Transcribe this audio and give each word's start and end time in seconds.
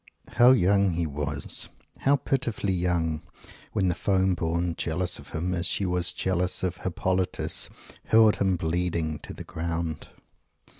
How 0.31 0.49
young 0.49 0.93
he 0.93 1.05
was, 1.05 1.69
how 1.99 2.15
pitifully 2.15 2.73
young, 2.73 3.21
when 3.73 3.87
the 3.87 3.93
Foam 3.93 4.33
born, 4.33 4.73
jealous 4.75 5.19
of 5.19 5.29
him 5.29 5.53
as 5.53 5.67
she 5.67 5.85
was 5.85 6.11
jealous 6.11 6.63
of 6.63 6.77
Hippolytus, 6.77 7.69
hurled 8.05 8.37
him 8.37 8.55
bleeding 8.55 9.19
to 9.19 9.31
the 9.31 9.43
ground! 9.43 10.07